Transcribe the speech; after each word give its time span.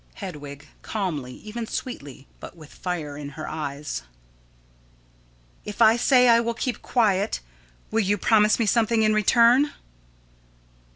Hedwig: 0.15 0.65
[Calmly, 0.81 1.35
even 1.35 1.67
sweetly, 1.67 2.27
but 2.39 2.57
with 2.57 2.73
fire 2.73 3.15
in 3.15 3.29
her 3.37 3.47
eye.] 3.47 3.83
If 5.63 5.79
I 5.79 5.95
say 5.95 6.27
I 6.27 6.39
will 6.39 6.55
keep 6.55 6.81
quiet, 6.81 7.39
will 7.91 7.99
you 7.99 8.17
promise 8.17 8.57
me 8.57 8.65
something 8.65 9.03
in 9.03 9.13
return? 9.13 9.73